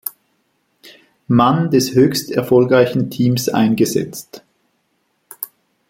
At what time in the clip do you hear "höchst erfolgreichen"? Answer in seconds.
1.93-3.11